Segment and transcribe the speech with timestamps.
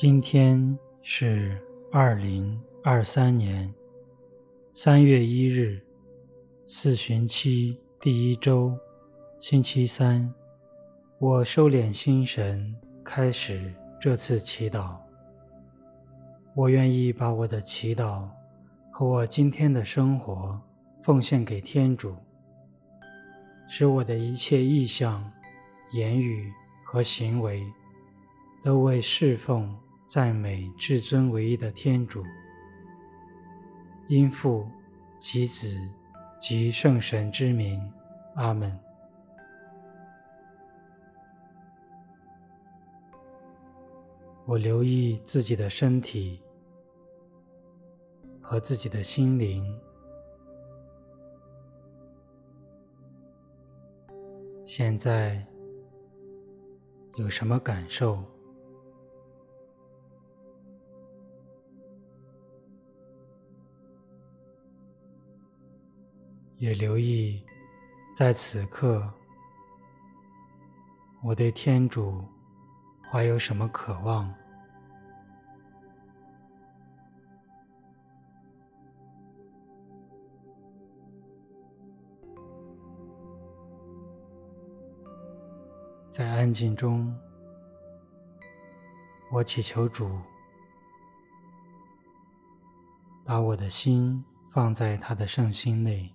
[0.00, 1.60] 今天是
[1.90, 3.74] 二零二三年
[4.72, 5.82] 三月一日，
[6.68, 8.78] 四旬期第一周，
[9.40, 10.32] 星期三。
[11.18, 14.94] 我收敛心神，开始这次祈祷。
[16.54, 18.28] 我愿意把我的祈祷
[18.92, 20.56] 和我今天的生活
[21.02, 22.14] 奉献给天主，
[23.68, 25.28] 使我的一切意向、
[25.90, 26.52] 言语
[26.84, 27.66] 和行为
[28.62, 29.76] 都为侍奉。
[30.08, 32.24] 赞美至尊唯一的天主，
[34.08, 34.66] 因父
[35.18, 35.78] 及子
[36.40, 37.78] 及圣神之名，
[38.36, 38.74] 阿门。
[44.46, 46.40] 我留意自己的身体
[48.40, 49.78] 和自己的心灵，
[54.64, 55.46] 现在
[57.16, 58.24] 有什么感受？
[66.58, 67.40] 也留意，
[68.16, 69.08] 在此刻，
[71.22, 72.24] 我对天主
[73.08, 74.34] 怀有什么渴望？
[86.10, 87.16] 在安静中，
[89.30, 90.10] 我祈求主
[93.24, 96.12] 把我的心放在他的圣心内。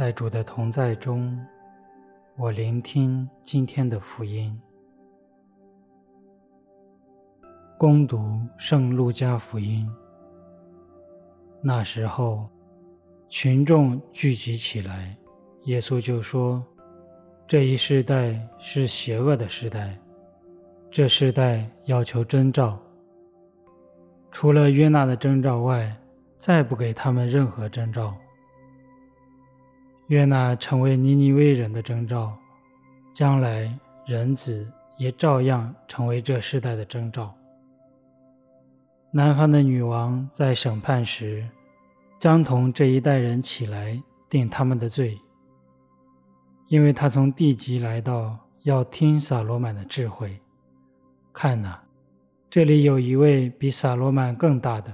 [0.00, 1.38] 在主的同在中，
[2.34, 4.58] 我聆听今天的福音。
[7.76, 9.86] 恭读圣路加福音。
[11.60, 12.48] 那时候，
[13.28, 15.14] 群众聚集起来，
[15.64, 16.64] 耶稣就说
[17.46, 19.94] ：“这一世代是邪恶的世代，
[20.90, 22.78] 这世代要求征兆，
[24.30, 25.94] 除了约纳的征兆外，
[26.38, 28.16] 再不给他们任何征兆。”
[30.10, 32.36] 约纳成为尼尼微人的征兆，
[33.14, 33.72] 将来
[34.04, 37.32] 人子也照样成为这世代的征兆。
[39.12, 41.48] 南方的女王在审判时，
[42.18, 45.16] 将同这一代人起来定他们的罪，
[46.66, 50.36] 因为他从地极来到，要听撒罗满的智慧。
[51.32, 51.80] 看哪，
[52.50, 54.92] 这里有一位比撒罗满更大的。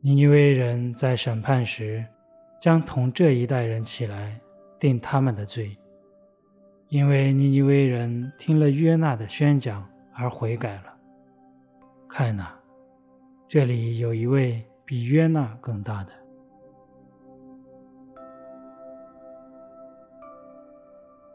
[0.00, 2.04] 尼尼微人在审判时，
[2.60, 4.40] 将同这一代人起来
[4.78, 5.76] 定他们的罪，
[6.88, 10.94] 因为尼尼微人听了约纳的宣讲而悔改了。
[12.08, 12.52] 看哪，
[13.46, 16.12] 这里有一位比约纳更大的。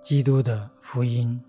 [0.02, 1.42] 基督的福音。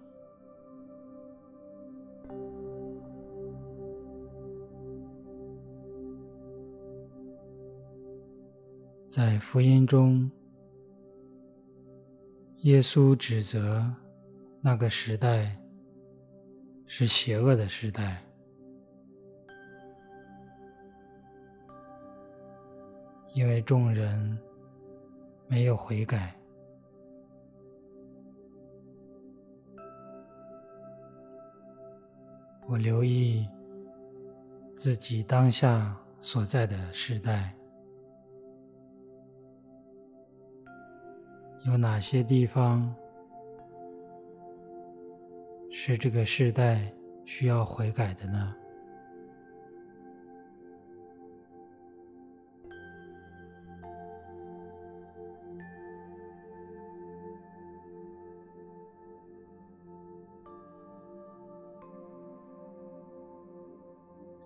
[9.15, 10.29] 在福音中，
[12.63, 13.89] 耶稣指责
[14.61, 15.57] 那个时代
[16.85, 18.21] 是邪恶的时代，
[23.35, 24.37] 因为众人
[25.47, 26.35] 没有悔改。
[32.67, 33.47] 我留意
[34.77, 37.55] 自己当下所在的时代。
[41.65, 42.95] 有哪些地方
[45.73, 46.93] 是这个时代
[47.25, 48.55] 需要悔改的呢？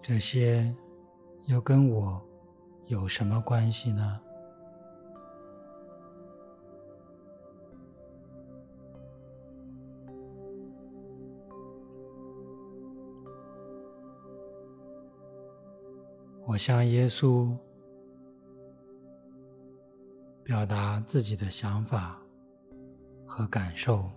[0.01, 0.75] 这些
[1.47, 2.23] 又跟我
[2.87, 4.21] 有什么关系呢？
[16.49, 17.55] 我向耶稣
[20.43, 22.19] 表达自己的想法
[23.27, 24.11] 和感受。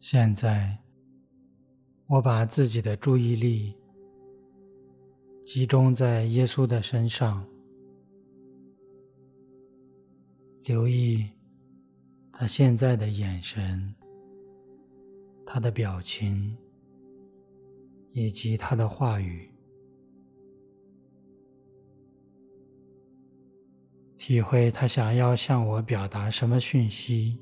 [0.00, 0.78] 现在，
[2.06, 3.74] 我把自己的注意力
[5.44, 7.44] 集中在耶稣的身上，
[10.62, 11.28] 留意
[12.32, 13.92] 他现在的眼神、
[15.44, 16.56] 他的表情
[18.12, 19.50] 以及他的话语，
[24.16, 27.36] 体会他想要向我表达什么讯息。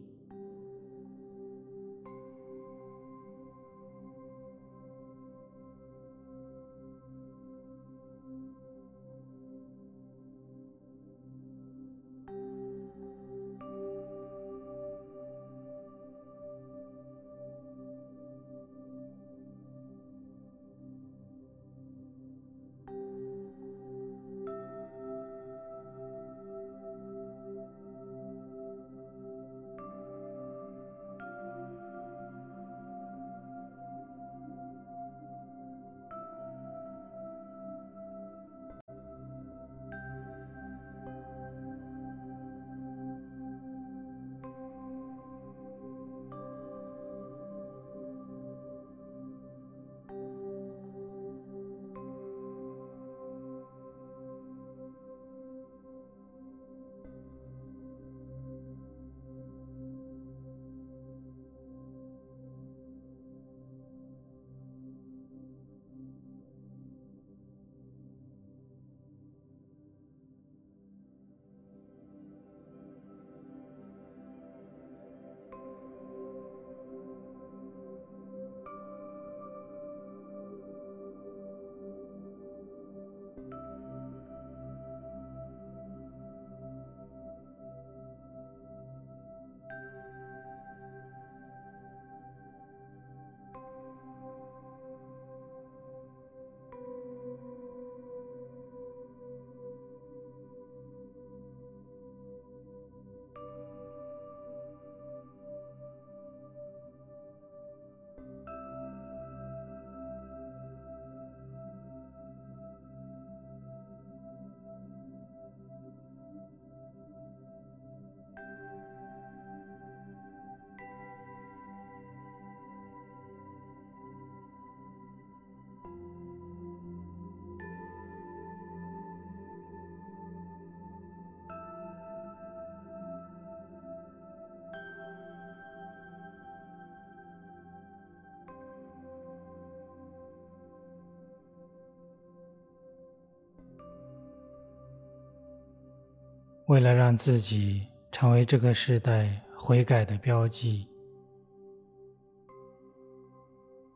[146.67, 150.89] 为了让自己成为这个时代悔改的标记，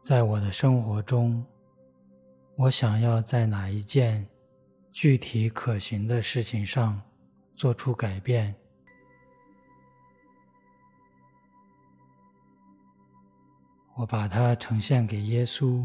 [0.05, 1.45] 在我的生活中，
[2.55, 4.25] 我想要在哪一件
[4.93, 7.03] 具体可行的事情上
[7.57, 8.55] 做出改变？
[13.97, 15.85] 我把它呈现给耶稣，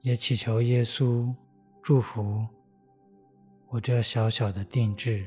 [0.00, 1.30] 也祈求耶稣
[1.82, 2.46] 祝福
[3.70, 5.26] 我这小小的定制。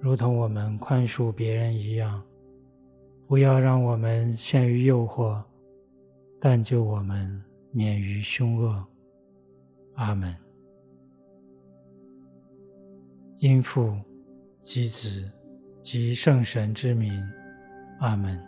[0.00, 2.22] 如同我们宽恕别人一样，
[3.26, 5.42] 不要让我们陷于诱惑，
[6.40, 8.86] 但救我们免于凶恶。
[9.94, 10.34] 阿门。
[13.38, 13.96] 因父
[14.62, 15.30] 及子
[15.82, 17.12] 及圣神之名。
[18.00, 18.47] 阿门。